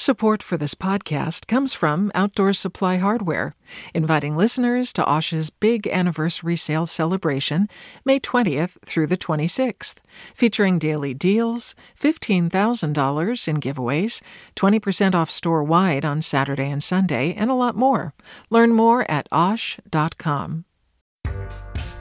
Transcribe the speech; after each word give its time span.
Support 0.00 0.42
for 0.42 0.56
this 0.56 0.74
podcast 0.74 1.46
comes 1.46 1.74
from 1.74 2.10
Outdoor 2.14 2.54
Supply 2.54 2.96
Hardware, 2.96 3.54
inviting 3.92 4.34
listeners 4.34 4.94
to 4.94 5.04
Osh's 5.04 5.50
big 5.50 5.86
anniversary 5.86 6.56
sale 6.56 6.86
celebration, 6.86 7.68
May 8.02 8.18
20th 8.18 8.78
through 8.82 9.08
the 9.08 9.18
26th, 9.18 9.96
featuring 10.34 10.78
daily 10.78 11.12
deals, 11.12 11.74
$15,000 12.00 13.46
in 13.46 13.60
giveaways, 13.60 14.22
20% 14.56 15.14
off 15.14 15.28
store 15.28 15.62
wide 15.62 16.06
on 16.06 16.22
Saturday 16.22 16.70
and 16.70 16.82
Sunday, 16.82 17.34
and 17.34 17.50
a 17.50 17.54
lot 17.54 17.76
more. 17.76 18.14
Learn 18.48 18.70
more 18.70 19.04
at 19.10 19.28
osh.com. 19.30 20.64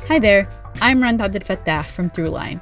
Hi 0.07 0.20
there, 0.20 0.47
I'm 0.81 1.04
Rund 1.04 1.20
Abdelfatah 1.20 1.84
from 1.84 2.09
Throughline. 2.09 2.61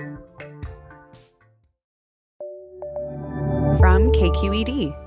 From 3.77 4.09
KQED. 4.11 5.00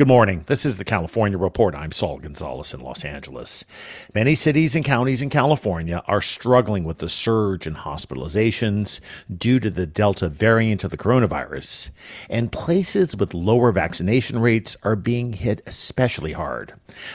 Good 0.00 0.08
morning. 0.08 0.44
This 0.46 0.64
is 0.64 0.78
the 0.78 0.84
California 0.86 1.36
Report. 1.36 1.74
I'm 1.74 1.90
Saul 1.90 2.20
Gonzalez 2.20 2.72
in 2.72 2.80
Los 2.80 3.04
Angeles. 3.04 3.66
Many 4.14 4.34
cities 4.34 4.74
and 4.74 4.82
counties 4.82 5.20
in 5.20 5.28
California 5.28 6.02
are 6.06 6.22
struggling 6.22 6.84
with 6.84 7.00
the 7.00 7.08
surge 7.10 7.66
in 7.66 7.74
hospitalizations 7.74 9.00
due 9.30 9.60
to 9.60 9.68
the 9.68 9.84
Delta 9.84 10.30
variant 10.30 10.84
of 10.84 10.90
the 10.90 10.96
coronavirus, 10.96 11.90
and 12.30 12.50
places 12.50 13.14
with 13.14 13.34
lower 13.34 13.72
vaccination 13.72 14.38
rates 14.38 14.74
are 14.82 14.96
being 14.96 15.34
hit 15.34 15.60
especially 15.66 16.32
hard. 16.32 16.72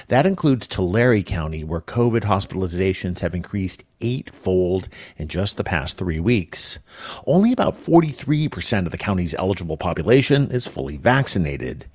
That 0.08 0.28
includes 0.28 0.68
Tulare 0.68 1.24
County, 1.24 1.64
where 1.64 1.82
COVID 1.82 2.22
hospitalizations 2.22 3.22
have 3.22 3.34
increased 3.34 3.84
eightfold 4.02 4.90
in 5.18 5.28
just 5.28 5.58
the 5.58 5.64
past 5.64 5.98
three 5.98 6.20
weeks. 6.20 6.80
Only 7.26 7.52
about 7.52 7.78
43% 7.78 8.86
of 8.86 8.92
the 8.92 8.98
county's 8.98 9.36
eligible 9.36 9.78
population 9.78 10.52
is 10.52 10.68
fully 10.68 10.98
vaccinated. 10.98 11.86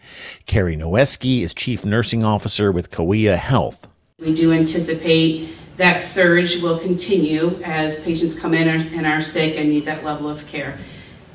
Carrie 0.47 0.77
Noeske 0.81 1.42
is 1.42 1.53
Chief 1.53 1.84
Nursing 1.84 2.25
Officer 2.25 2.73
with 2.73 2.91
Kaweah 2.91 3.36
Health. 3.36 3.86
We 4.19 4.34
do 4.34 4.50
anticipate 4.50 5.50
that 5.77 6.00
surge 6.00 6.62
will 6.62 6.78
continue 6.78 7.61
as 7.62 8.03
patients 8.03 8.34
come 8.34 8.55
in 8.55 8.67
and 8.67 9.06
are 9.06 9.20
sick 9.20 9.59
and 9.59 9.69
need 9.69 9.84
that 9.84 10.05
level 10.05 10.27
of 10.27 10.47
care. 10.47 10.78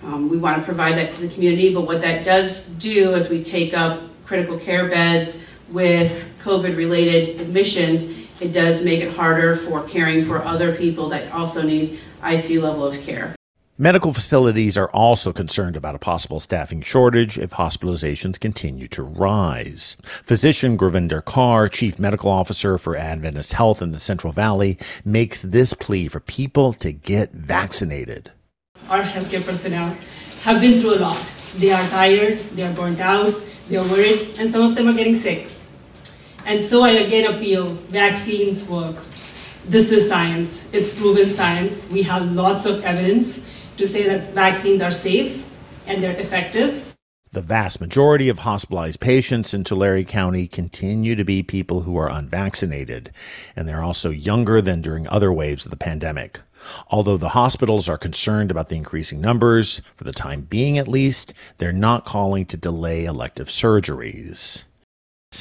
Um, 0.04 0.30
we 0.30 0.38
want 0.38 0.58
to 0.58 0.66
provide 0.66 0.98
that 0.98 1.12
to 1.12 1.22
the 1.22 1.32
community, 1.32 1.72
but 1.72 1.82
what 1.82 2.02
that 2.02 2.26
does 2.26 2.70
do 2.70 3.14
as 3.14 3.30
we 3.30 3.44
take 3.44 3.76
up 3.76 4.02
critical 4.26 4.58
care 4.58 4.90
beds 4.90 5.40
with 5.70 6.28
COVID 6.44 6.76
related 6.76 7.40
admissions, 7.40 8.06
it 8.42 8.52
does 8.52 8.84
make 8.84 9.02
it 9.02 9.14
harder 9.14 9.56
for 9.56 9.84
caring 9.84 10.26
for 10.26 10.44
other 10.44 10.76
people 10.76 11.08
that 11.10 11.32
also 11.32 11.62
need 11.62 12.00
ICU 12.24 12.64
level 12.64 12.84
of 12.84 13.00
care. 13.02 13.36
Medical 13.78 14.14
facilities 14.14 14.78
are 14.78 14.90
also 14.92 15.34
concerned 15.34 15.76
about 15.76 15.96
a 15.96 16.00
possible 16.00 16.40
staffing 16.40 16.82
shortage 16.82 17.38
if 17.38 17.52
hospitalizations 17.52 18.40
continue 18.40 18.88
to 18.88 19.04
rise. 19.04 19.98
Physician 20.24 20.78
Gurvinder 20.78 21.22
Kaur, 21.22 21.70
Chief 21.70 22.00
Medical 22.00 22.32
Officer 22.32 22.78
for 22.78 22.96
Adventist 22.96 23.52
Health 23.52 23.82
in 23.82 23.92
the 23.92 24.00
Central 24.00 24.32
Valley, 24.32 24.78
makes 25.04 25.42
this 25.42 25.74
plea 25.74 26.08
for 26.08 26.22
people 26.22 26.72
to 26.72 26.94
get 26.94 27.34
vaccinated. 27.34 28.32
Our 28.90 29.04
healthcare 29.04 29.46
personnel 29.46 29.98
have 30.44 30.62
been 30.62 30.80
through 30.80 30.96
a 30.96 31.00
lot. 31.00 31.22
They 31.58 31.74
are 31.74 31.86
tired, 31.90 32.40
they 32.52 32.64
are 32.64 32.74
burnt 32.74 33.02
out, 33.02 33.36
they 33.68 33.76
are 33.76 33.88
worried, 33.90 34.40
and 34.40 34.50
some 34.50 34.62
of 34.62 34.76
them 34.76 34.88
are 34.88 34.94
getting 34.94 35.20
sick. 35.20 35.52
And 36.46 36.64
so 36.64 36.82
I 36.82 36.92
again 36.92 37.30
appeal 37.30 37.74
vaccines 37.92 38.70
work. 38.70 38.96
This 39.66 39.92
is 39.92 40.08
science, 40.08 40.74
it's 40.74 40.98
proven 40.98 41.30
science. 41.30 41.90
We 41.90 42.04
have 42.04 42.32
lots 42.32 42.66
of 42.66 42.82
evidence 42.86 43.46
to 43.78 43.88
say 43.88 44.08
that 44.08 44.34
vaccines 44.34 44.82
are 44.82 44.92
safe 44.92 45.44
and 45.88 46.02
they're 46.04 46.18
effective. 46.20 46.96
The 47.32 47.42
vast 47.42 47.82
majority 47.82 48.30
of 48.30 48.40
hospitalized 48.40 49.02
patients 49.02 49.54
in 49.54 49.66
Tulare 49.66 50.04
County 50.06 50.48
continue 50.48 51.16
to 51.16 51.26
be 51.26 51.44
people 51.44 51.82
who 51.82 51.98
are 51.98 52.10
unvaccinated, 52.10 53.12
and 53.58 53.68
they're 53.68 53.84
also 53.84 54.10
younger 54.10 54.62
than 54.62 54.82
during 54.82 55.06
other 55.10 55.34
waves 55.34 55.66
of 55.66 55.72
the 55.72 55.76
pandemic. 55.76 56.42
Although 56.88 57.18
the 57.18 57.30
hospitals 57.30 57.90
are 57.90 57.98
concerned 57.98 58.52
about 58.52 58.70
the 58.70 58.78
increasing 58.78 59.20
numbers, 59.20 59.82
for 59.96 60.06
the 60.06 60.14
time 60.14 60.42
being 60.42 60.78
at 60.78 60.88
least, 60.88 61.34
they're 61.58 61.74
not 61.74 62.06
calling 62.06 62.46
to 62.46 62.58
delay 62.58 63.06
elective 63.06 63.48
surgeries. 63.48 64.65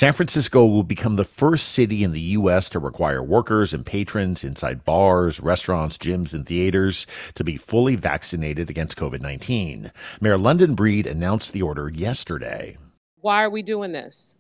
San 0.04 0.12
Francisco 0.12 0.66
will 0.66 0.82
become 0.82 1.16
the 1.16 1.24
first 1.24 1.70
city 1.70 2.04
in 2.04 2.12
the 2.12 2.20
U.S. 2.36 2.68
to 2.68 2.78
require 2.78 3.22
workers 3.22 3.72
and 3.72 3.86
patrons 3.86 4.44
inside 4.44 4.84
bars, 4.84 5.40
restaurants, 5.40 5.96
gyms, 5.96 6.34
and 6.34 6.44
theaters 6.44 7.06
to 7.34 7.42
be 7.42 7.56
fully 7.56 7.96
vaccinated 7.96 8.68
against 8.68 8.98
COVID 8.98 9.22
19. 9.22 9.90
Mayor 10.20 10.36
London 10.36 10.74
Breed 10.74 11.06
announced 11.06 11.54
the 11.54 11.62
order 11.62 11.88
yesterday. 11.88 12.76
Why 13.22 13.42
are 13.44 13.48
we 13.48 13.62
doing 13.62 13.92
this? 13.92 14.36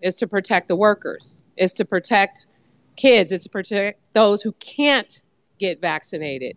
It's 0.00 0.16
to 0.16 0.26
protect 0.26 0.68
the 0.68 0.76
workers, 0.76 1.44
it's 1.58 1.74
to 1.74 1.84
protect 1.84 2.46
kids, 2.96 3.32
it's 3.32 3.44
to 3.44 3.50
protect 3.50 4.00
those 4.14 4.40
who 4.40 4.52
can't 4.52 5.20
get 5.60 5.78
vaccinated, 5.82 6.56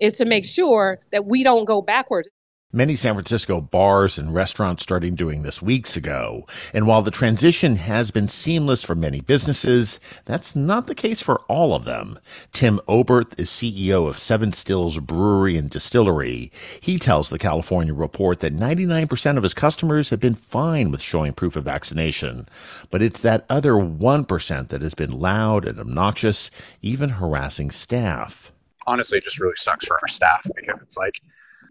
it's 0.00 0.16
to 0.16 0.24
make 0.24 0.44
sure 0.44 0.98
that 1.12 1.24
we 1.24 1.44
don't 1.44 1.66
go 1.66 1.80
backwards. 1.80 2.28
Many 2.74 2.96
San 2.96 3.12
Francisco 3.12 3.60
bars 3.60 4.16
and 4.16 4.34
restaurants 4.34 4.82
started 4.82 5.14
doing 5.14 5.42
this 5.42 5.60
weeks 5.60 5.94
ago. 5.94 6.46
And 6.72 6.86
while 6.86 7.02
the 7.02 7.10
transition 7.10 7.76
has 7.76 8.10
been 8.10 8.28
seamless 8.28 8.82
for 8.82 8.94
many 8.94 9.20
businesses, 9.20 10.00
that's 10.24 10.56
not 10.56 10.86
the 10.86 10.94
case 10.94 11.20
for 11.20 11.40
all 11.48 11.74
of 11.74 11.84
them. 11.84 12.18
Tim 12.54 12.80
Obert 12.88 13.38
is 13.38 13.50
CEO 13.50 14.08
of 14.08 14.18
Seven 14.18 14.52
Stills 14.52 14.98
Brewery 15.00 15.58
and 15.58 15.68
Distillery. 15.68 16.50
He 16.80 16.98
tells 16.98 17.28
the 17.28 17.38
California 17.38 17.92
Report 17.92 18.40
that 18.40 18.56
99% 18.56 19.36
of 19.36 19.42
his 19.42 19.52
customers 19.52 20.08
have 20.08 20.20
been 20.20 20.34
fine 20.34 20.90
with 20.90 21.02
showing 21.02 21.34
proof 21.34 21.56
of 21.56 21.64
vaccination. 21.64 22.48
But 22.90 23.02
it's 23.02 23.20
that 23.20 23.44
other 23.50 23.72
1% 23.72 24.68
that 24.68 24.80
has 24.80 24.94
been 24.94 25.20
loud 25.20 25.66
and 25.66 25.78
obnoxious, 25.78 26.50
even 26.80 27.10
harassing 27.10 27.70
staff. 27.70 28.50
Honestly, 28.86 29.18
it 29.18 29.24
just 29.24 29.38
really 29.38 29.56
sucks 29.56 29.84
for 29.84 29.98
our 30.00 30.08
staff 30.08 30.46
because 30.56 30.80
it's 30.80 30.96
like, 30.96 31.20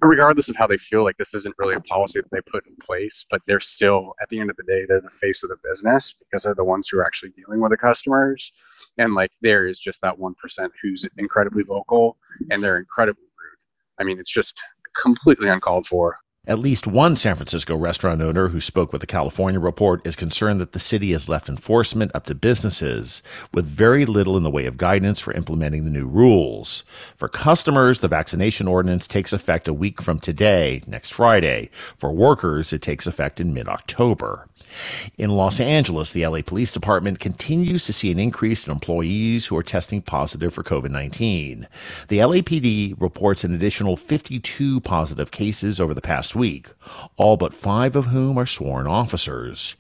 regardless 0.02 0.50
of 0.50 0.56
how 0.56 0.66
they 0.66 0.78
feel 0.78 1.04
like 1.04 1.18
this 1.18 1.34
isn't 1.34 1.56
really 1.60 1.76
a 1.76 1.82
policy 1.82 2.20
that 2.20 2.30
they 2.32 2.42
put 2.52 2.66
in 2.68 2.76
place 2.78 3.26
but 3.30 3.42
they're 3.46 3.60
still 3.60 4.14
at 4.22 4.30
the 4.30 4.40
end 4.40 4.50
of 4.50 4.56
the 4.58 4.64
day 4.64 4.86
they're 4.88 5.02
the 5.02 5.10
face 5.10 5.44
of 5.44 5.50
the 5.50 5.58
business 5.64 6.14
because 6.14 6.44
they're 6.44 6.56
the 6.56 6.64
ones 6.64 6.88
who 6.88 6.98
are 6.98 7.06
actually 7.06 7.32
dealing 7.32 7.62
with 7.62 7.72
the 7.72 7.78
customers. 7.78 8.52
And 8.98 9.14
like 9.14 9.32
there 9.42 9.68
is 9.68 9.80
just 9.80 10.02
that 10.02 10.18
1% 10.18 10.34
who's 10.82 11.08
incredibly 11.18 11.64
vocal 11.64 12.18
and 12.50 12.64
they're 12.64 12.78
incredibly 12.78 13.24
rude. 13.24 13.58
I 14.00 14.04
mean 14.04 14.20
it's 14.20 14.32
just 14.32 14.62
completely 15.00 15.50
uncalled 15.50 15.88
for 15.88 16.18
at 16.48 16.58
least 16.58 16.88
one 16.88 17.16
San 17.16 17.36
Francisco 17.36 17.76
restaurant 17.76 18.20
owner 18.20 18.48
who 18.48 18.60
spoke 18.60 18.92
with 18.92 19.00
the 19.00 19.06
California 19.06 19.60
Report 19.60 20.02
is 20.08 20.16
concerned 20.16 20.60
that 20.60 20.72
the 20.72 20.80
city 20.80 21.12
has 21.12 21.30
left 21.30 21.48
enforcement 21.48 22.10
up 22.16 22.26
to 22.26 22.34
businesses 22.34 23.22
with 23.54 23.66
very 23.68 24.08
little 24.08 24.36
in 24.36 24.42
the 24.42 24.50
way 24.50 24.66
of 24.66 24.76
guidance 24.76 25.20
for 25.20 25.34
implementing 25.34 25.86
the 25.86 25.92
new 25.92 26.08
rules. 26.08 26.84
For 27.16 27.28
customers, 27.28 28.00
the 28.00 28.08
vaccination 28.08 28.68
ordinance 28.68 29.08
takes 29.08 29.34
effect 29.34 29.68
a 29.68 29.74
week 29.74 30.02
from 30.02 30.20
today, 30.20 30.82
next 30.88 31.14
Friday. 31.14 31.70
For 31.96 32.12
workers, 32.12 32.74
it 32.74 32.82
takes 32.82 33.06
effect 33.06 33.40
in 33.40 33.54
mid 33.54 33.68
October. 33.68 34.48
In 35.18 35.32
Los 35.32 35.60
Angeles, 35.60 36.12
the 36.12 36.26
LA 36.26 36.42
Police 36.42 36.72
Department 36.72 37.20
continues 37.20 37.86
to 37.86 37.94
see 37.94 38.12
an 38.12 38.20
increase 38.20 38.66
in 38.66 38.72
employees 38.72 39.48
who 39.48 39.58
are 39.58 39.64
testing 39.64 40.02
positive 40.02 40.54
for 40.54 40.64
COVID 40.64 40.90
19. 40.90 41.68
The 42.08 42.18
LAPD 42.18 43.00
reports 43.00 43.44
an 43.44 43.54
additional 43.54 43.96
52 43.96 44.80
positive 44.82 45.30
cases 45.30 45.80
over 45.80 45.94
the 45.94 46.02
past 46.02 46.31
week, 46.36 46.68
all 47.18 47.38
but 47.38 47.54
five 47.54 47.96
of 47.96 48.08
whom 48.08 48.38
are 48.38 48.46
sworn 48.46 48.88
officers. 48.88 49.76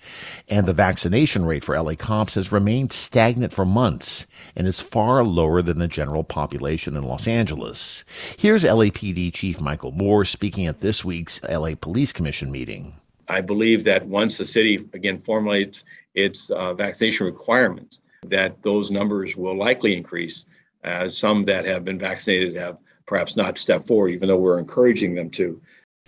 And 0.48 0.66
the 0.66 0.74
vaccination 0.74 1.46
rate 1.46 1.64
for 1.64 1.82
LA 1.82 1.96
cops 1.96 2.36
has 2.36 2.52
remained 2.52 2.92
stagnant 2.92 3.54
for 3.54 3.66
months 3.66 4.28
and 4.56 4.68
is 4.68 4.80
far 4.80 5.24
lower 5.24 5.62
than 5.62 5.80
the 5.80 5.88
general 5.88 6.24
population 6.24 6.96
in 6.96 7.04
Los 7.04 7.28
Angeles. 7.28 8.04
Here's 8.38 8.64
LAPD 8.64 9.34
Chief 9.34 9.62
Michel 9.62 9.92
Moore 9.92 10.26
speaking 10.26 10.68
at 10.68 10.82
this 10.82 11.06
week's 11.06 11.42
LA 11.44 11.76
Police 11.80 12.14
Commission 12.14 12.52
meeting. 12.52 12.94
I 13.28 13.42
believe 13.42 13.84
that 13.86 14.06
once 14.06 14.38
the 14.38 14.46
city 14.46 14.88
again 14.94 15.20
formulates 15.20 15.86
its 16.16 16.50
uh, 16.52 16.74
vaccination 16.74 17.26
requirements, 17.26 18.02
that 18.28 18.62
those 18.62 18.92
numbers 18.92 19.36
will 19.36 19.58
likely 19.58 19.96
increase 19.96 20.46
as 20.84 21.18
some 21.18 21.44
that 21.44 21.66
have 21.66 21.86
been 21.86 22.00
vaccinated 22.00 22.56
have 22.56 22.78
perhaps 23.06 23.36
not 23.36 23.58
stepped 23.58 23.86
forward, 23.86 24.10
even 24.10 24.30
though 24.30 24.38
we're 24.38 24.60
encouraging 24.60 25.16
them 25.16 25.30
to. 25.30 25.62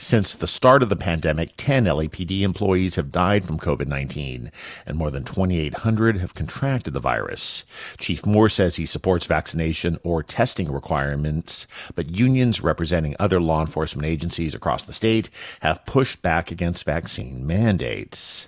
Since 0.03 0.33
the 0.33 0.47
start 0.47 0.83
of 0.83 0.89
the 0.89 0.97
pandemic, 0.97 1.51
10 1.55 1.85
LAPD 1.85 2.41
employees 2.41 2.95
have 2.95 3.09
died 3.09 3.45
from 3.45 3.57
COVID 3.57 3.87
19, 3.87 4.51
and 4.85 4.97
more 4.97 5.09
than 5.09 5.23
2,800 5.23 6.17
have 6.17 6.33
contracted 6.33 6.93
the 6.93 6.99
virus. 6.99 7.63
Chief 7.97 8.25
Moore 8.25 8.49
says 8.49 8.75
he 8.75 8.85
supports 8.85 9.25
vaccination 9.25 9.97
or 10.03 10.21
testing 10.21 10.69
requirements, 10.69 11.67
but 11.95 12.09
unions 12.09 12.59
representing 12.59 13.15
other 13.17 13.39
law 13.39 13.61
enforcement 13.61 14.05
agencies 14.05 14.53
across 14.53 14.83
the 14.83 14.91
state 14.91 15.29
have 15.61 15.85
pushed 15.85 16.21
back 16.21 16.51
against 16.51 16.83
vaccine 16.83 17.47
mandates. 17.47 18.47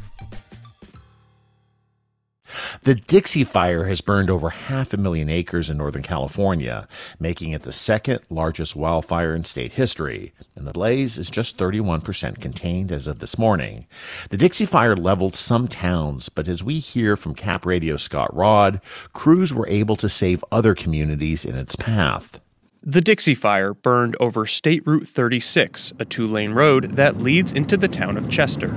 The 2.83 2.95
Dixie 2.95 3.43
Fire 3.43 3.85
has 3.85 4.01
burned 4.01 4.29
over 4.29 4.49
half 4.49 4.93
a 4.93 4.97
million 4.97 5.29
acres 5.29 5.69
in 5.69 5.77
Northern 5.77 6.03
California, 6.03 6.87
making 7.19 7.51
it 7.51 7.63
the 7.63 7.71
second 7.71 8.21
largest 8.29 8.75
wildfire 8.75 9.35
in 9.35 9.43
state 9.43 9.73
history, 9.73 10.33
and 10.55 10.67
the 10.67 10.73
blaze 10.73 11.17
is 11.17 11.29
just 11.29 11.57
31% 11.57 12.39
contained 12.39 12.91
as 12.91 13.07
of 13.07 13.19
this 13.19 13.37
morning. 13.37 13.87
The 14.29 14.37
Dixie 14.37 14.65
Fire 14.65 14.95
leveled 14.95 15.35
some 15.35 15.67
towns, 15.67 16.29
but 16.29 16.47
as 16.47 16.63
we 16.63 16.79
hear 16.79 17.17
from 17.17 17.35
Cap 17.35 17.65
Radio 17.65 17.97
Scott 17.97 18.35
Rodd, 18.35 18.81
crews 19.13 19.53
were 19.53 19.67
able 19.67 19.95
to 19.97 20.09
save 20.09 20.43
other 20.51 20.75
communities 20.75 21.45
in 21.45 21.55
its 21.55 21.75
path. 21.75 22.41
The 22.83 23.01
Dixie 23.01 23.35
Fire 23.35 23.75
burned 23.75 24.15
over 24.19 24.47
State 24.47 24.81
Route 24.87 25.07
36, 25.07 25.93
a 25.99 26.05
two 26.05 26.25
lane 26.25 26.53
road 26.53 26.95
that 26.95 27.19
leads 27.19 27.51
into 27.51 27.77
the 27.77 27.87
town 27.87 28.17
of 28.17 28.27
Chester. 28.27 28.69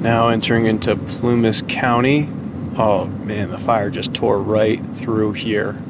Now 0.00 0.28
entering 0.28 0.66
into 0.66 0.94
Plumas 0.94 1.62
County, 1.68 2.28
Oh 2.80 3.06
man, 3.06 3.50
the 3.50 3.58
fire 3.58 3.90
just 3.90 4.14
tore 4.14 4.38
right 4.38 4.80
through 4.98 5.32
here. 5.32 5.82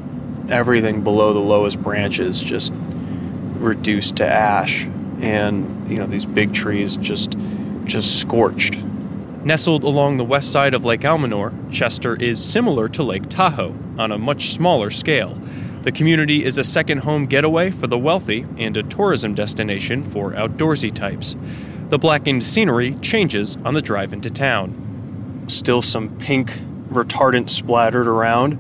Everything 0.49 1.05
below 1.05 1.35
the 1.35 1.39
lowest 1.39 1.83
branches 1.83 2.41
just 2.41 2.73
reduced 3.59 4.17
to 4.17 4.27
ash 4.27 4.87
and 5.21 5.91
you 5.91 5.99
know 5.99 6.07
these 6.07 6.25
big 6.25 6.55
trees 6.55 6.97
just 6.97 7.37
just 7.85 8.19
scorched. 8.19 8.79
Nestled 9.45 9.85
along 9.85 10.17
the 10.17 10.25
west 10.25 10.51
side 10.51 10.73
of 10.73 10.87
Lake 10.87 11.03
Almanor, 11.03 11.53
Chester 11.71 12.17
is 12.17 12.43
similar 12.43 12.89
to 12.89 13.03
Lake 13.03 13.29
Tahoe 13.29 13.77
on 13.99 14.11
a 14.11 14.17
much 14.17 14.53
smaller 14.55 14.91
scale. 14.91 15.39
The 15.83 15.93
community 15.93 16.43
is 16.43 16.57
a 16.57 16.65
second 16.65 17.01
home 17.01 17.27
getaway 17.27 17.71
for 17.71 17.87
the 17.87 17.99
wealthy 17.99 18.47
and 18.57 18.75
a 18.79 18.83
tourism 18.83 19.35
destination 19.35 20.05
for 20.11 20.33
outdoorsy 20.33 20.95
types. 20.95 21.37
The 21.91 21.99
blackened 21.99 22.45
scenery 22.45 22.95
changes 23.03 23.59
on 23.63 23.75
the 23.75 23.83
drive 23.83 24.15
into 24.15 24.31
town. 24.31 25.45
Still 25.49 25.83
some 25.83 26.17
pink 26.17 26.53
retardant 26.91 27.51
splattered 27.51 28.07
around. 28.07 28.59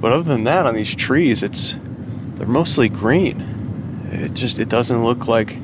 But 0.00 0.12
other 0.12 0.22
than 0.22 0.44
that, 0.44 0.66
on 0.66 0.74
these 0.74 0.94
trees, 0.94 1.42
it's 1.42 1.76
they're 2.36 2.46
mostly 2.46 2.88
green. 2.88 4.08
It 4.12 4.34
just 4.34 4.58
it 4.58 4.68
doesn't 4.68 5.04
look 5.04 5.28
like 5.28 5.58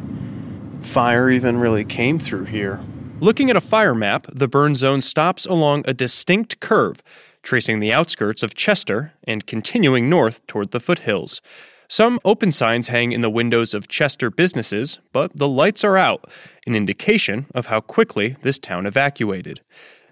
fire 0.83 1.31
even 1.31 1.59
really 1.59 1.85
came 1.85 2.19
through 2.19 2.45
here. 2.45 2.81
Looking 3.21 3.51
at 3.51 3.57
a 3.57 3.61
fire 3.61 3.95
map, 3.95 4.27
the 4.33 4.49
burn 4.49 4.75
zone 4.75 5.03
stops 5.03 5.45
along 5.45 5.85
a 5.87 5.93
distinct 5.93 6.61
curve, 6.61 7.03
tracing 7.43 7.81
the 7.81 7.93
outskirts 7.93 8.43
of 8.43 8.55
Chester 8.55 9.13
and 9.25 9.47
continuing 9.47 10.09
north 10.09 10.47
toward 10.47 10.71
the 10.71 10.81
foothills. 10.81 11.43
Some 11.87 12.21
open 12.25 12.53
signs 12.53 12.89
hang 12.89 13.13
in 13.13 13.21
the 13.21 13.29
windows 13.29 13.75
of 13.75 13.89
Chester 13.89 14.31
businesses, 14.31 15.01
but 15.13 15.37
the 15.37 15.49
lights 15.49 15.83
are 15.83 15.97
out, 15.97 16.31
an 16.67 16.75
indication 16.77 17.47
of 17.55 17.67
how 17.67 17.81
quickly 17.81 18.37
this 18.43 18.59
town 18.59 18.87
evacuated. 18.87 19.61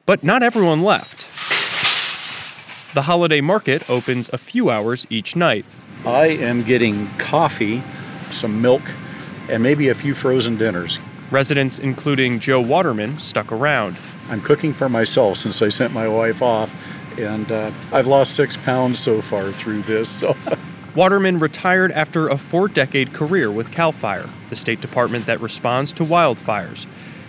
But 0.04 0.24
not 0.24 0.42
everyone 0.42 0.82
left. 0.82 1.26
The 2.98 3.02
holiday 3.02 3.40
market 3.40 3.88
opens 3.88 4.28
a 4.32 4.38
few 4.38 4.70
hours 4.70 5.06
each 5.08 5.36
night. 5.36 5.64
I 6.04 6.26
am 6.26 6.64
getting 6.64 7.06
coffee, 7.10 7.80
some 8.32 8.60
milk, 8.60 8.82
and 9.48 9.62
maybe 9.62 9.88
a 9.88 9.94
few 9.94 10.14
frozen 10.14 10.56
dinners. 10.56 10.98
Residents, 11.30 11.78
including 11.78 12.40
Joe 12.40 12.60
Waterman, 12.60 13.20
stuck 13.20 13.52
around. 13.52 13.96
I'm 14.28 14.40
cooking 14.40 14.72
for 14.72 14.88
myself 14.88 15.36
since 15.36 15.62
I 15.62 15.68
sent 15.68 15.92
my 15.92 16.08
wife 16.08 16.42
off, 16.42 16.74
and 17.16 17.52
uh, 17.52 17.70
I've 17.92 18.08
lost 18.08 18.34
six 18.34 18.56
pounds 18.56 18.98
so 18.98 19.22
far 19.22 19.52
through 19.52 19.82
this. 19.82 20.08
So. 20.08 20.36
Waterman 20.96 21.38
retired 21.38 21.92
after 21.92 22.26
a 22.26 22.36
four 22.36 22.66
decade 22.66 23.12
career 23.12 23.48
with 23.48 23.70
CAL 23.70 23.92
FIRE, 23.92 24.28
the 24.48 24.56
state 24.56 24.80
department 24.80 25.26
that 25.26 25.40
responds 25.40 25.92
to 25.92 26.04
wildfires. 26.04 26.84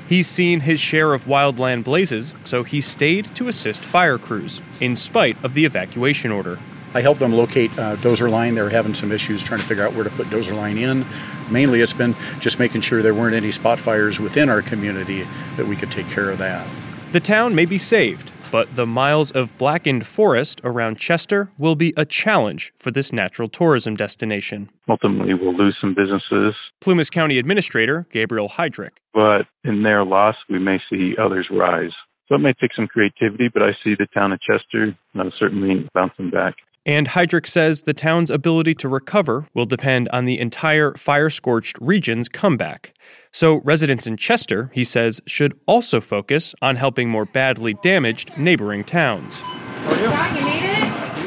He's 0.10 0.28
seen 0.28 0.62
his 0.62 0.80
share 0.80 1.14
of 1.14 1.26
wildland 1.26 1.84
blazes, 1.84 2.34
so 2.44 2.64
he 2.64 2.82
stayed 2.82 3.36
to 3.36 3.48
assist 3.48 3.84
fire 3.84 4.18
crews, 4.18 4.60
in 4.80 4.96
spite 4.96 5.38
of 5.44 5.54
the 5.54 5.66
evacuation 5.66 6.32
order. 6.32 6.58
I 6.96 7.02
helped 7.02 7.20
them 7.20 7.32
locate 7.32 7.70
uh, 7.78 7.96
dozer 7.98 8.28
line. 8.28 8.56
They 8.56 8.64
were 8.64 8.72
having 8.72 8.96
some 8.96 9.12
issues 9.12 9.44
trying 9.44 9.60
to 9.60 9.68
figure 9.68 9.86
out 9.86 9.94
where 9.94 10.04
to 10.04 10.10
put 10.10 10.26
dozer 10.32 10.56
line 10.56 10.80
in. 10.80 11.06
Mainly, 11.52 11.82
it's 11.82 11.94
been 11.94 12.16
just 12.40 12.58
making 12.58 12.82
sure 12.82 13.04
there 13.04 13.14
weren't 13.14 13.36
any 13.36 13.52
spot 13.52 13.78
fires 13.78 14.20
within 14.20 14.50
our 14.50 14.64
community 14.64 15.28
that 15.58 15.68
we 15.68 15.76
could 15.76 15.92
take 15.92 16.10
care 16.10 16.32
of 16.32 16.40
that. 16.40 16.68
The 17.12 17.20
town 17.20 17.54
may 17.54 17.66
be 17.66 17.78
saved, 17.78 18.32
but 18.52 18.76
the 18.76 18.86
miles 18.86 19.32
of 19.32 19.58
blackened 19.58 20.06
forest 20.06 20.62
around 20.64 20.98
Chester 20.98 21.50
will 21.58 21.76
be 21.76 21.94
a 21.98 22.06
challenge 22.06 22.74
for 22.80 22.92
this 22.92 23.12
natural 23.14 23.50
tourism 23.50 23.96
destination. 23.96 24.70
Ultimately, 24.88 25.34
we'll 25.34 25.56
lose 25.56 25.78
some 25.80 25.94
businesses. 25.94 26.56
Plumas 26.82 27.10
County 27.10 27.38
Administrator 27.38 28.08
Gabriel 28.12 28.50
Hydrick. 28.50 28.98
But 29.14 29.48
in 29.64 29.84
their 29.84 30.04
loss, 30.04 30.36
we 30.50 30.60
may 30.60 30.80
see 30.90 31.16
others 31.20 31.48
rise. 31.52 31.92
So 32.28 32.36
it 32.36 32.40
may 32.40 32.54
take 32.54 32.72
some 32.76 32.88
creativity, 32.88 33.50
but 33.52 33.64
I 33.64 33.72
see 33.84 33.96
the 33.98 34.08
town 34.14 34.32
of 34.32 34.40
Chester 34.42 34.96
uh, 35.18 35.24
certainly 35.40 35.90
bouncing 35.94 36.30
back. 36.30 36.56
And 36.86 37.10
Hydrick 37.10 37.46
says 37.46 37.82
the 37.82 37.94
town's 37.94 38.30
ability 38.30 38.74
to 38.76 38.90
recover 38.90 39.48
will 39.54 39.66
depend 39.66 40.10
on 40.10 40.26
the 40.26 40.40
entire 40.40 40.94
fire 40.96 41.30
scorched 41.30 41.78
region's 41.82 42.30
comeback. 42.30 42.94
So, 43.32 43.62
residents 43.64 44.08
in 44.08 44.18
Chester, 44.18 44.72
he 44.74 44.84
says, 44.84 45.22
should 45.28 45.60
also 45.68 46.02
focus 46.02 46.56
on 46.62 46.78
helping 46.78 47.10
more 47.10 47.26
badly 47.26 47.76
damaged 47.76 48.36
neighboring 48.38 48.84
towns. 48.84 49.42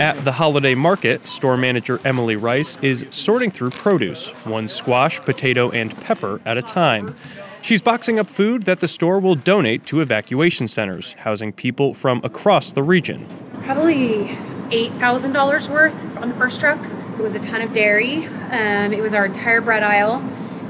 At 0.01 0.25
the 0.25 0.33
holiday 0.33 0.75
market, 0.75 1.29
store 1.29 1.57
manager 1.57 2.01
Emily 2.05 2.35
Rice 2.35 2.77
is 2.83 3.07
sorting 3.11 3.51
through 3.51 3.71
produce, 3.71 4.31
one 4.45 4.67
squash, 4.67 5.21
potato, 5.21 5.71
and 5.71 5.95
pepper 6.01 6.41
at 6.45 6.57
a 6.57 6.63
time. 6.63 7.15
She's 7.61 7.81
boxing 7.81 8.19
up 8.19 8.29
food 8.29 8.65
that 8.65 8.81
the 8.81 8.89
store 8.89 9.21
will 9.21 9.37
donate 9.37 9.87
to 9.87 10.01
evacuation 10.01 10.67
centers, 10.67 11.13
housing 11.13 11.53
people 11.53 11.95
from 11.95 12.21
across 12.25 12.73
the 12.73 12.83
region. 12.83 13.25
Probably 13.63 14.37
$8,000 14.73 15.69
worth 15.69 16.17
on 16.17 16.31
the 16.31 16.35
first 16.37 16.59
truck. 16.59 16.79
It 17.19 17.23
was 17.23 17.35
a 17.35 17.41
ton 17.41 17.61
of 17.61 17.73
dairy, 17.73 18.25
um, 18.25 18.93
it 18.93 19.03
was 19.03 19.13
our 19.13 19.27
entire 19.27 19.61
bread 19.61 19.83
aisle, 19.83 20.15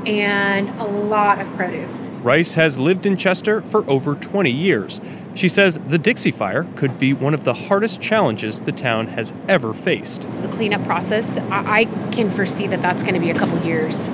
and 0.07 0.69
a 0.81 0.85
lot 0.85 1.41
of 1.41 1.47
produce. 1.55 2.11
Rice 2.23 2.55
has 2.55 2.81
lived 2.81 3.07
in 3.07 3.17
Chester 3.17 3.63
for 3.63 3.89
over 3.89 4.17
20 4.17 4.51
years. 4.51 5.01
She 5.37 5.49
says 5.49 5.79
the 5.89 5.99
Dixie 5.99 6.33
Fire 6.33 6.65
could 6.75 6.99
be 6.99 7.13
one 7.13 7.33
of 7.33 7.45
the 7.45 7.55
hardest 7.55 8.01
challenges 8.01 8.59
the 8.61 8.73
town 8.73 9.07
has 9.07 9.33
ever 9.49 9.73
faced. 9.73 10.23
The 10.43 10.49
cleanup 10.49 10.85
process, 10.85 11.39
I, 11.39 11.81
I 11.81 11.85
can 12.11 12.29
foresee 12.29 12.67
that 12.67 12.83
that's 12.83 13.05
going 13.05 13.15
to 13.15 13.21
be 13.21 13.31
a 13.31 13.39
couple 13.39 13.57
years. 13.65 14.11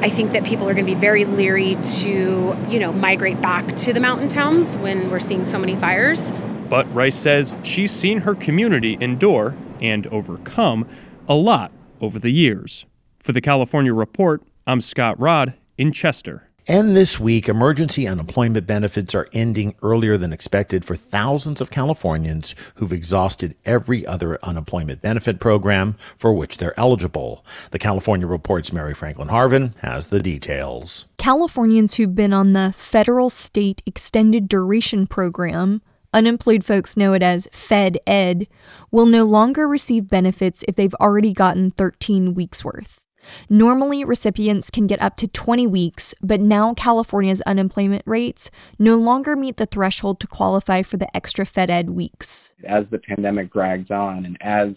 I 0.00 0.08
think 0.08 0.32
that 0.32 0.44
people 0.44 0.68
are 0.68 0.74
going 0.74 0.86
to 0.86 0.94
be 0.94 0.98
very 0.98 1.24
leery 1.24 1.76
to, 1.96 2.56
you 2.68 2.78
know, 2.78 2.92
migrate 2.92 3.40
back 3.40 3.76
to 3.78 3.92
the 3.92 4.00
mountain 4.00 4.28
towns 4.28 4.76
when 4.78 5.10
we're 5.10 5.20
seeing 5.20 5.44
so 5.44 5.58
many 5.58 5.76
fires. 5.76 6.32
But 6.72 6.90
Rice 6.94 7.16
says 7.16 7.58
she's 7.62 7.92
seen 7.92 8.20
her 8.20 8.34
community 8.34 8.96
endure 8.98 9.54
and 9.82 10.06
overcome 10.06 10.88
a 11.28 11.34
lot 11.34 11.70
over 12.00 12.18
the 12.18 12.30
years. 12.30 12.86
For 13.22 13.32
the 13.32 13.42
California 13.42 13.92
Report, 13.92 14.42
I'm 14.66 14.80
Scott 14.80 15.20
Rodd 15.20 15.52
in 15.76 15.92
Chester. 15.92 16.48
And 16.66 16.96
this 16.96 17.20
week, 17.20 17.46
emergency 17.46 18.08
unemployment 18.08 18.66
benefits 18.66 19.14
are 19.14 19.28
ending 19.34 19.74
earlier 19.82 20.16
than 20.16 20.32
expected 20.32 20.82
for 20.82 20.96
thousands 20.96 21.60
of 21.60 21.70
Californians 21.70 22.54
who've 22.76 22.90
exhausted 22.90 23.54
every 23.66 24.06
other 24.06 24.38
unemployment 24.42 25.02
benefit 25.02 25.40
program 25.40 25.98
for 26.16 26.32
which 26.32 26.56
they're 26.56 26.78
eligible. 26.80 27.44
The 27.72 27.78
California 27.78 28.26
Report's 28.26 28.72
Mary 28.72 28.94
Franklin 28.94 29.28
Harvin 29.28 29.76
has 29.80 30.06
the 30.06 30.22
details. 30.22 31.04
Californians 31.18 31.96
who've 31.96 32.14
been 32.14 32.32
on 32.32 32.54
the 32.54 32.72
federal 32.74 33.28
state 33.28 33.82
extended 33.84 34.48
duration 34.48 35.06
program 35.06 35.82
unemployed 36.12 36.64
folks 36.64 36.96
know 36.96 37.12
it 37.12 37.22
as 37.22 37.48
Fed 37.52 37.98
Ed, 38.06 38.46
will 38.90 39.06
no 39.06 39.24
longer 39.24 39.66
receive 39.68 40.08
benefits 40.08 40.64
if 40.68 40.74
they've 40.74 40.94
already 40.94 41.32
gotten 41.32 41.70
13 41.70 42.34
weeks 42.34 42.64
worth. 42.64 43.00
Normally, 43.48 44.04
recipients 44.04 44.70
can 44.70 44.86
get 44.86 45.00
up 45.00 45.16
to 45.16 45.28
20 45.28 45.66
weeks, 45.66 46.14
but 46.22 46.40
now 46.40 46.74
California's 46.74 47.40
unemployment 47.42 48.02
rates 48.06 48.50
no 48.78 48.96
longer 48.96 49.36
meet 49.36 49.56
the 49.56 49.66
threshold 49.66 50.20
to 50.20 50.26
qualify 50.26 50.82
for 50.82 50.96
the 50.96 51.14
extra 51.16 51.46
Fed 51.46 51.70
Ed 51.70 51.90
weeks. 51.90 52.52
As 52.68 52.84
the 52.90 52.98
pandemic 52.98 53.52
drags 53.52 53.90
on 53.90 54.24
and 54.24 54.36
as 54.40 54.74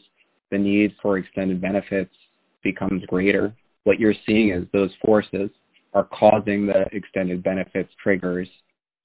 the 0.51 0.57
need 0.57 0.93
for 1.01 1.17
extended 1.17 1.59
benefits 1.59 2.13
becomes 2.63 3.03
greater, 3.07 3.55
what 3.83 3.99
you're 3.99 4.13
seeing 4.25 4.49
is 4.51 4.67
those 4.73 4.91
forces 5.03 5.49
are 5.93 6.07
causing 6.17 6.65
the 6.65 6.85
extended 6.91 7.41
benefits 7.41 7.89
triggers 8.01 8.47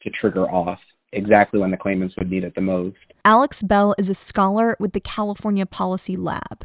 to 0.02 0.10
trigger 0.20 0.50
off 0.50 0.78
exactly 1.12 1.60
when 1.60 1.70
the 1.70 1.76
claimants 1.76 2.14
would 2.16 2.30
need 2.30 2.44
it 2.44 2.54
the 2.54 2.60
most. 2.60 2.96
Alex 3.24 3.62
Bell 3.62 3.94
is 3.98 4.10
a 4.10 4.14
scholar 4.14 4.76
with 4.78 4.92
the 4.92 5.00
California 5.00 5.66
Policy 5.66 6.16
Lab. 6.16 6.64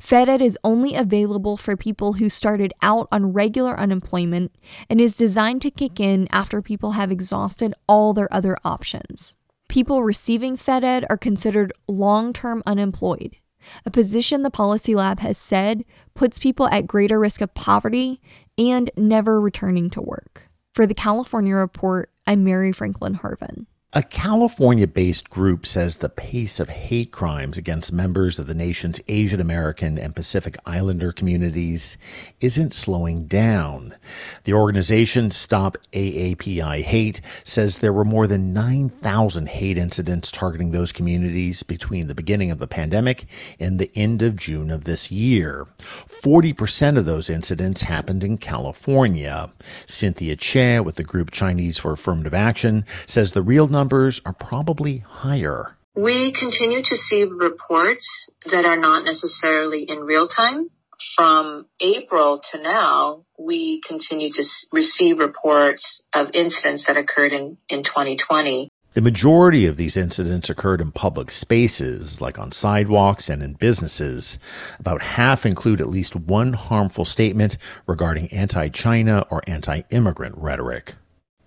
FedEd 0.00 0.40
is 0.40 0.58
only 0.64 0.94
available 0.94 1.56
for 1.56 1.76
people 1.76 2.14
who 2.14 2.28
started 2.28 2.72
out 2.82 3.06
on 3.12 3.32
regular 3.32 3.78
unemployment 3.78 4.52
and 4.90 5.00
is 5.00 5.16
designed 5.16 5.62
to 5.62 5.70
kick 5.70 6.00
in 6.00 6.26
after 6.32 6.60
people 6.60 6.92
have 6.92 7.12
exhausted 7.12 7.72
all 7.88 8.12
their 8.12 8.32
other 8.32 8.56
options. 8.64 9.36
People 9.68 10.02
receiving 10.02 10.56
FedEd 10.56 11.04
are 11.08 11.16
considered 11.16 11.72
long 11.86 12.32
term 12.32 12.62
unemployed, 12.66 13.36
a 13.84 13.90
position 13.90 14.42
the 14.42 14.50
Policy 14.50 14.94
Lab 14.94 15.20
has 15.20 15.38
said 15.38 15.84
puts 16.14 16.38
people 16.38 16.68
at 16.68 16.86
greater 16.86 17.18
risk 17.18 17.40
of 17.40 17.54
poverty 17.54 18.20
and 18.58 18.90
never 18.96 19.40
returning 19.40 19.90
to 19.90 20.00
work. 20.00 20.50
For 20.74 20.86
the 20.86 20.94
California 20.94 21.54
Report, 21.54 22.10
I'm 22.26 22.44
Mary 22.44 22.72
Franklin 22.72 23.16
Harvin. 23.16 23.66
A 23.92 24.02
California 24.02 24.88
based 24.88 25.30
group 25.30 25.64
says 25.64 25.98
the 25.98 26.08
pace 26.08 26.58
of 26.58 26.68
hate 26.68 27.12
crimes 27.12 27.56
against 27.56 27.92
members 27.92 28.36
of 28.36 28.48
the 28.48 28.54
nation's 28.54 29.00
Asian 29.06 29.40
American 29.40 29.96
and 29.96 30.14
Pacific 30.14 30.56
Islander 30.66 31.12
communities 31.12 31.96
isn't 32.40 32.72
slowing 32.72 33.26
down. 33.26 33.94
The 34.42 34.52
organization 34.52 35.30
Stop 35.30 35.78
AAPI 35.92 36.82
Hate 36.82 37.20
says 37.44 37.78
there 37.78 37.92
were 37.92 38.04
more 38.04 38.26
than 38.26 38.52
9,000 38.52 39.48
hate 39.48 39.78
incidents 39.78 40.32
targeting 40.32 40.72
those 40.72 40.90
communities 40.90 41.62
between 41.62 42.08
the 42.08 42.14
beginning 42.14 42.50
of 42.50 42.58
the 42.58 42.66
pandemic 42.66 43.26
and 43.60 43.78
the 43.78 43.92
end 43.94 44.20
of 44.20 44.34
June 44.34 44.72
of 44.72 44.82
this 44.82 45.12
year. 45.12 45.64
40% 45.78 46.98
of 46.98 47.06
those 47.06 47.30
incidents 47.30 47.82
happened 47.82 48.24
in 48.24 48.36
California. 48.36 49.52
Cynthia 49.86 50.34
Che 50.34 50.80
with 50.80 50.96
the 50.96 51.04
group 51.04 51.30
Chinese 51.30 51.78
for 51.78 51.92
Affirmative 51.92 52.34
Action 52.34 52.84
says 53.06 53.32
the 53.32 53.42
real 53.42 53.68
numbers 53.76 54.22
are 54.24 54.32
probably 54.32 54.98
higher. 54.98 55.76
We 55.94 56.32
continue 56.32 56.82
to 56.82 56.96
see 56.96 57.24
reports 57.24 58.30
that 58.50 58.64
are 58.64 58.78
not 58.78 59.04
necessarily 59.04 59.82
in 59.82 59.98
real 60.00 60.28
time. 60.28 60.70
From 61.14 61.66
April 61.78 62.40
to 62.50 62.62
now, 62.62 63.26
we 63.38 63.82
continue 63.86 64.32
to 64.32 64.44
receive 64.72 65.18
reports 65.18 66.02
of 66.14 66.28
incidents 66.32 66.86
that 66.86 66.96
occurred 66.96 67.34
in, 67.34 67.58
in 67.68 67.84
2020. 67.84 68.70
The 68.94 69.02
majority 69.02 69.66
of 69.66 69.76
these 69.76 69.98
incidents 69.98 70.48
occurred 70.48 70.80
in 70.80 70.90
public 70.90 71.30
spaces, 71.30 72.22
like 72.22 72.38
on 72.38 72.50
sidewalks 72.50 73.28
and 73.28 73.42
in 73.42 73.52
businesses. 73.52 74.38
About 74.80 75.02
half 75.02 75.44
include 75.44 75.82
at 75.82 75.88
least 75.88 76.16
one 76.16 76.54
harmful 76.54 77.04
statement 77.04 77.58
regarding 77.86 78.32
anti 78.32 78.70
China 78.70 79.26
or 79.28 79.42
anti 79.46 79.82
immigrant 79.90 80.34
rhetoric. 80.38 80.94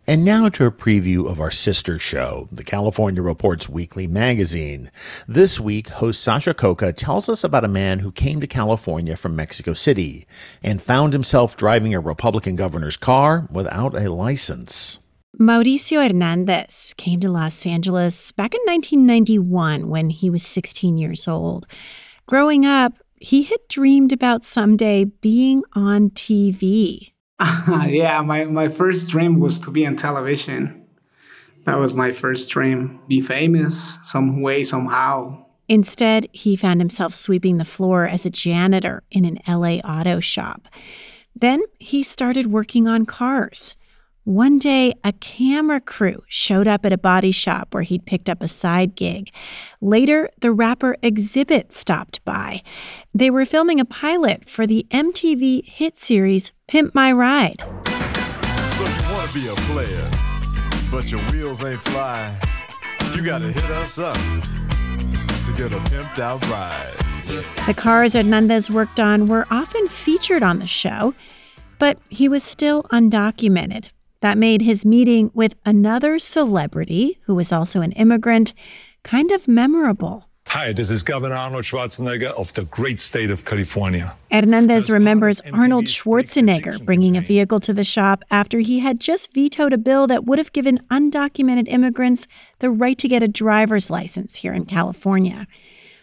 And 0.10 0.26
now 0.26 0.50
to 0.50 0.66
a 0.66 0.72
preview 0.72 1.30
of 1.30 1.40
our 1.40 1.52
sister 1.52 2.00
show, 2.00 2.50
the 2.52 2.64
California 2.64 3.22
Reports 3.22 3.70
Weekly 3.70 4.08
Magazine. 4.08 4.90
This 5.28 5.60
week, 5.60 5.90
host 5.90 6.24
Sasha 6.24 6.56
Khokha 6.56 6.96
tells 6.96 7.30
us 7.30 7.44
about 7.44 7.64
a 7.64 7.68
man 7.68 8.00
who 8.00 8.12
came 8.12 8.42
to 8.42 8.48
California 8.48 9.16
from 9.16 9.36
Mexico 9.36 9.74
City 9.74 10.26
and 10.64 10.82
found 10.82 11.14
himself 11.14 11.56
driving 11.56 11.94
a 11.94 12.00
Republican 12.00 12.56
governor's 12.56 12.98
car 12.98 13.48
without 13.52 13.94
a 13.94 14.12
license. 14.12 14.98
Mauricio 15.40 16.02
Hernandez 16.08 16.96
came 16.98 17.20
to 17.20 17.30
Los 17.30 17.64
Angeles 17.68 18.32
back 18.32 18.56
in 18.56 18.62
1991 18.62 19.90
when 19.90 20.10
he 20.10 20.32
was 20.32 20.42
16 20.42 20.98
years 20.98 21.28
old. 21.28 21.68
Growing 22.26 22.66
up, 22.66 22.94
he 23.18 23.44
had 23.44 23.60
dreamed 23.70 24.12
about 24.12 24.44
someday 24.44 25.04
being 25.04 25.62
on 25.76 26.10
TV. 26.10 27.12
yeah, 27.88 28.22
my, 28.22 28.46
my 28.46 28.68
first 28.68 29.10
dream 29.10 29.40
was 29.40 29.60
to 29.62 29.72
be 29.72 29.86
on 29.86 29.96
television. 29.96 30.86
That 31.66 31.78
was 31.78 31.94
my 31.94 32.12
first 32.12 32.52
dream. 32.52 33.00
Be 33.08 33.22
famous 33.22 34.00
some 34.04 34.42
way, 34.42 34.64
somehow. 34.64 35.46
Instead, 35.68 36.28
he 36.34 36.56
found 36.56 36.82
himself 36.82 37.14
sweeping 37.14 37.58
the 37.58 37.66
floor 37.66 38.06
as 38.06 38.26
a 38.26 38.30
janitor 38.30 39.04
in 39.12 39.24
an 39.24 39.40
LA 39.48 39.76
auto 39.78 40.20
shop. 40.20 40.68
Then 41.36 41.62
he 41.78 42.02
started 42.02 42.48
working 42.48 42.88
on 42.88 43.06
cars. 43.06 43.76
One 44.30 44.60
day, 44.60 44.94
a 45.04 45.12
camera 45.12 45.82
crew 45.82 46.24
showed 46.28 46.68
up 46.68 46.86
at 46.86 46.94
a 46.94 47.00
body 47.00 47.32
shop 47.32 47.74
where 47.74 47.82
he'd 47.82 48.06
picked 48.06 48.30
up 48.30 48.44
a 48.44 48.48
side 48.48 48.94
gig. 48.94 49.32
Later, 49.82 50.30
the 50.40 50.52
rapper 50.52 50.96
Xzibit 51.02 51.72
stopped 51.72 52.24
by. 52.26 52.62
They 53.12 53.32
were 53.32 53.44
filming 53.44 53.80
a 53.80 53.86
pilot 53.86 54.48
for 54.48 54.68
the 54.68 54.86
MTV 54.92 55.68
hit 55.68 55.98
series 55.98 56.52
Pimp 56.68 56.94
My 56.94 57.12
Ride. 57.12 57.62
So 57.62 58.84
you 58.84 59.14
want 59.14 59.32
to 59.32 59.34
be 59.34 59.48
a 59.48 59.56
player, 59.66 60.08
but 60.92 61.12
your 61.12 61.22
wheels 61.32 61.64
ain't 61.64 61.82
fly. 61.82 62.40
You 63.16 63.26
got 63.26 63.40
to 63.40 63.52
hit 63.52 63.64
us 63.64 63.98
up 63.98 64.14
to 64.14 65.54
get 65.58 65.74
a 65.74 65.80
pimped 65.90 66.20
out 66.20 66.48
ride. 66.50 66.94
The 67.66 67.74
cars 67.76 68.14
Hernandez 68.14 68.70
worked 68.70 69.00
on 69.00 69.28
were 69.28 69.48
often 69.50 69.88
featured 69.88 70.44
on 70.44 70.60
the 70.60 70.68
show, 70.68 71.16
but 71.80 71.98
he 72.10 72.30
was 72.30 72.44
still 72.44 72.84
undocumented. 72.92 73.86
That 74.22 74.38
made 74.38 74.62
his 74.62 74.86
meeting 74.86 75.32
with 75.34 75.56
another 75.66 76.20
celebrity 76.20 77.20
who 77.24 77.36
was 77.36 77.54
also 77.54 77.80
an 77.80 77.94
immigrant 77.94 78.54
kind 79.04 79.32
of 79.32 79.48
memorable. 79.48 80.26
Hi, 80.48 80.74
this 80.74 80.90
is 80.90 81.04
Governor 81.04 81.36
Arnold 81.36 81.64
Schwarzenegger 81.64 82.32
of 82.32 82.54
the 82.56 82.66
great 82.66 83.00
state 83.00 83.30
of 83.30 83.46
California. 83.46 84.16
Hernandez 84.32 84.90
remembers 84.90 85.42
Arnold 85.54 85.86
Schwarzenegger 85.86 86.84
bringing 86.84 87.16
a 87.16 87.22
vehicle 87.22 87.60
to 87.62 87.72
the 87.72 87.84
shop 87.84 88.24
after 88.32 88.60
he 88.60 88.80
had 88.80 89.00
just 89.00 89.32
vetoed 89.32 89.74
a 89.74 89.78
bill 89.78 90.08
that 90.08 90.26
would 90.26 90.40
have 90.40 90.52
given 90.52 90.80
undocumented 90.90 91.68
immigrants 91.68 92.28
the 92.58 92.72
right 92.72 92.98
to 92.98 93.08
get 93.08 93.24
a 93.24 93.28
driver's 93.28 93.90
license 93.90 94.38
here 94.38 94.52
in 94.52 94.66
California. 94.66 95.48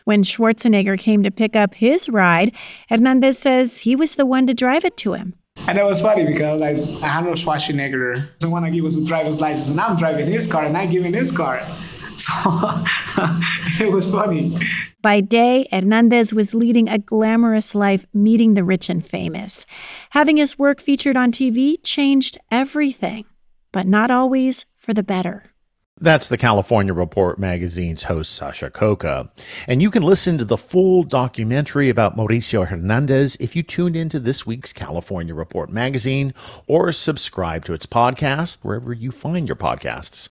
When 0.04 0.22
Schwarzenegger 0.22 0.96
came 0.96 1.24
to 1.24 1.30
pick 1.32 1.56
up 1.56 1.74
his 1.74 2.08
ride, 2.08 2.52
Hernandez 2.88 3.38
says 3.38 3.80
he 3.80 3.96
was 3.96 4.14
the 4.14 4.24
one 4.24 4.46
to 4.46 4.54
drive 4.54 4.84
it 4.84 4.96
to 4.98 5.14
him. 5.14 5.34
And 5.68 5.78
it 5.78 5.84
was 5.84 6.00
funny 6.00 6.24
because 6.24 6.60
like 6.60 6.76
Arnold 7.02 7.36
Schwarzenegger 7.36 8.28
doesn't 8.38 8.50
want 8.50 8.64
to 8.64 8.70
give 8.70 8.84
us 8.84 8.96
a 8.96 9.04
driver's 9.04 9.40
license, 9.40 9.68
and 9.68 9.80
I'm 9.80 9.96
driving 9.96 10.26
his 10.28 10.46
car 10.46 10.64
and 10.64 10.76
I'm 10.76 10.90
giving 10.90 11.12
his 11.12 11.30
car. 11.32 11.66
So 12.18 12.32
it 13.78 13.92
was 13.92 14.10
funny. 14.10 14.56
By 15.02 15.20
day, 15.20 15.68
Hernandez 15.70 16.32
was 16.32 16.54
leading 16.54 16.88
a 16.88 16.96
glamorous 16.96 17.74
life, 17.74 18.06
meeting 18.14 18.54
the 18.54 18.64
rich 18.64 18.88
and 18.88 19.04
famous. 19.04 19.66
Having 20.12 20.38
his 20.38 20.58
work 20.58 20.80
featured 20.80 21.18
on 21.18 21.30
TV 21.30 21.76
changed 21.82 22.38
everything, 22.50 23.26
but 23.70 23.86
not 23.86 24.10
always 24.10 24.64
for 24.78 24.94
the 24.94 25.02
better. 25.02 25.52
That's 25.98 26.28
the 26.28 26.36
California 26.36 26.92
Report 26.92 27.38
magazine's 27.38 28.02
host, 28.02 28.32
Sasha 28.32 28.68
Khokha. 28.68 29.30
And 29.66 29.80
you 29.80 29.90
can 29.90 30.02
listen 30.02 30.36
to 30.36 30.44
the 30.44 30.58
full 30.58 31.04
documentary 31.04 31.88
about 31.88 32.18
Mauricio 32.18 32.66
Hernandez 32.66 33.36
if 33.36 33.56
you 33.56 33.62
tuned 33.62 33.96
into 33.96 34.20
this 34.20 34.46
week's 34.46 34.74
California 34.74 35.34
Report 35.34 35.72
magazine 35.72 36.34
or 36.66 36.92
subscribe 36.92 37.64
to 37.64 37.72
its 37.72 37.86
podcast 37.86 38.58
wherever 38.62 38.92
you 38.92 39.10
find 39.10 39.48
your 39.48 39.56
podcasts. 39.56 40.28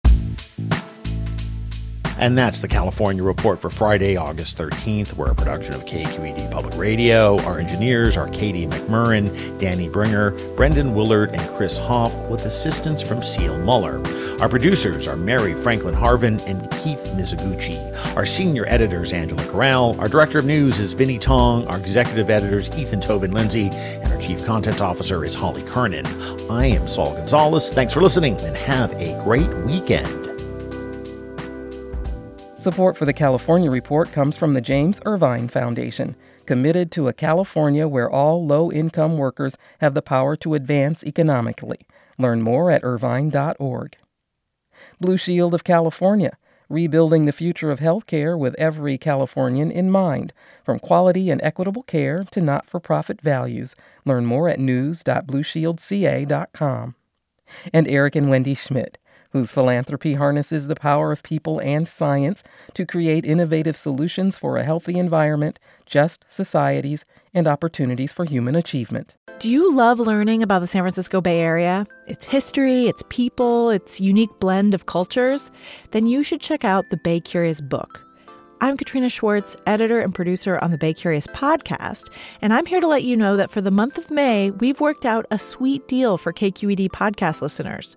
And 2.21 2.37
that's 2.37 2.61
the 2.61 2.69
California 2.69 3.23
Report 3.23 3.59
for 3.59 3.71
Friday, 3.71 4.19
August 4.19 4.59
13th. 4.59 5.15
We're 5.15 5.31
a 5.31 5.35
production 5.35 5.73
of 5.73 5.87
KQED 5.87 6.51
Public 6.51 6.77
Radio. 6.77 7.41
Our 7.45 7.59
engineers 7.59 8.19
are 8.19 8.29
Katie 8.29 8.67
McMurrin, 8.67 9.59
Danny 9.59 9.89
Bringer, 9.89 10.33
Brendan 10.55 10.95
Willard, 10.95 11.31
and 11.31 11.51
Chris 11.57 11.79
Hoff, 11.79 12.15
with 12.29 12.45
assistance 12.45 13.01
from 13.01 13.23
Seal 13.23 13.57
Muller. 13.61 14.07
Our 14.39 14.51
producers 14.51 15.09
are 15.09 15.17
Mary 15.17 15.55
Franklin 15.55 15.95
Harvin 15.95 16.47
and 16.47 16.71
Keith 16.73 17.03
Mizuguchi. 17.17 17.81
Our 18.15 18.27
senior 18.27 18.67
editor 18.67 19.01
is 19.01 19.15
Angela 19.15 19.47
Corral. 19.47 19.99
Our 19.99 20.09
director 20.09 20.41
of 20.41 20.45
news 20.45 20.79
is 20.79 20.93
Vinnie 20.93 21.19
Tong. 21.19 21.67
Our 21.69 21.79
executive 21.79 22.29
editors 22.29 22.71
Ethan 22.77 23.01
Tobin 23.01 23.33
Lindsay. 23.33 23.71
And 23.71 24.13
our 24.13 24.21
chief 24.21 24.45
content 24.45 24.83
officer 24.83 25.25
is 25.25 25.35
Holly 25.35 25.63
Kernan. 25.63 26.05
I 26.51 26.67
am 26.67 26.87
Saul 26.87 27.15
Gonzalez. 27.15 27.73
Thanks 27.73 27.95
for 27.95 28.03
listening 28.03 28.39
and 28.43 28.55
have 28.59 28.93
a 29.01 29.19
great 29.25 29.49
weekend. 29.65 30.20
Support 32.61 32.97
for 32.99 33.07
the 33.07 33.15
California 33.15 33.71
Report 33.71 34.13
comes 34.13 34.37
from 34.37 34.53
the 34.53 34.61
James 34.61 35.01
Irvine 35.07 35.49
Foundation, 35.49 36.15
committed 36.45 36.93
to 36.93 37.09
a 37.09 37.15
California 37.15 37.89
where 37.89 38.11
all 38.11 38.47
low 38.47 38.71
income 38.71 39.17
workers 39.17 39.57
have 39.79 39.95
the 39.95 40.03
power 40.03 40.37
to 40.37 40.53
advance 40.53 41.03
economically. 41.03 41.87
Learn 42.19 42.43
more 42.43 42.71
at 42.71 42.85
irvine.org. 42.85 43.97
Blue 45.01 45.17
Shield 45.17 45.55
of 45.55 45.65
California, 45.65 46.37
rebuilding 46.69 47.25
the 47.25 47.33
future 47.33 47.71
of 47.71 47.81
healthcare 47.81 48.39
with 48.39 48.55
every 48.59 48.99
Californian 48.99 49.71
in 49.71 49.91
mind, 49.91 50.35
from 50.63 50.79
quality 50.79 51.31
and 51.31 51.41
equitable 51.41 51.85
care 51.85 52.25
to 52.25 52.43
not 52.43 52.69
for 52.69 52.79
profit 52.79 53.23
values. 53.23 53.75
Learn 54.05 54.27
more 54.27 54.51
at 54.51 54.61
news.blueshieldca.com. 54.61 56.95
And 57.73 57.89
Eric 57.89 58.17
and 58.17 58.29
Wendy 58.29 58.55
Schmidt 58.55 58.99
whose 59.33 59.53
philanthropy 59.53 60.15
harnesses 60.15 60.69
the 60.69 60.75
power 60.75 61.13
of 61.13 61.23
people 61.23 61.61
and 61.61 61.87
science 61.89 62.43
to 62.75 62.87
create 62.87 63.25
innovative 63.25 63.77
solutions 63.77 64.39
for 64.39 64.57
a 64.57 64.65
healthy 64.65 64.99
environment, 64.99 65.59
just 65.87 66.25
societies, 66.29 67.05
and 67.33 67.47
opportunities 67.47 68.13
for 68.13 68.25
human 68.25 68.55
achievement. 68.55 69.17
Do 69.39 69.49
you 69.49 69.75
love 69.75 69.99
learning 69.99 70.43
about 70.43 70.61
the 70.61 70.67
San 70.67 70.83
Francisco 70.83 71.21
Bay 71.21 71.41
Area? 71.41 71.87
Its 72.07 72.27
history, 72.27 72.89
its 72.89 73.03
people, 73.09 73.71
its 73.71 74.01
unique 74.01 74.39
blend 74.39 74.75
of 74.75 74.87
cultures? 74.87 75.51
Then 75.93 76.07
you 76.07 76.23
should 76.23 76.41
check 76.41 76.65
out 76.65 76.85
the 76.91 76.99
Bay 76.99 77.21
Curious 77.21 77.61
book. 77.61 78.05
I'm 78.63 78.77
Katrina 78.77 79.09
Schwartz, 79.09 79.57
editor 79.67 80.01
and 80.01 80.15
producer 80.15 80.59
on 80.59 80.71
the 80.71 80.77
Bay 80.77 80.93
Curious 80.93 81.27
podcast, 81.29 82.11
and 82.43 82.53
I'm 82.53 82.67
here 82.67 82.81
to 82.81 82.87
let 82.87 83.05
you 83.05 83.17
know 83.17 83.39
that 83.39 83.51
for 83.51 83.63
the 83.63 83.71
month 83.71 83.97
of 83.97 84.11
May, 84.11 84.51
we've 84.51 84.81
worked 84.81 85.07
out 85.07 85.25
a 85.31 85.39
sweet 85.39 85.89
deal 85.89 86.19
for 86.19 86.31
KQED 86.31 86.91
podcast 86.91 87.41
listeners. 87.41 87.97